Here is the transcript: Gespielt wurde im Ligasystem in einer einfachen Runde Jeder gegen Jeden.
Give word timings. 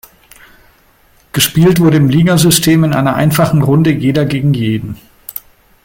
Gespielt 1.31 1.79
wurde 1.79 1.97
im 1.97 2.09
Ligasystem 2.09 2.83
in 2.85 2.93
einer 2.95 3.13
einfachen 3.13 3.61
Runde 3.61 3.91
Jeder 3.91 4.25
gegen 4.25 4.51
Jeden. 4.55 4.97